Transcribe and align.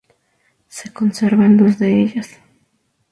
Se 0.67 0.91
conservan 0.91 1.57
dos 1.57 1.77
de 1.77 2.01
ellas. 2.01 2.29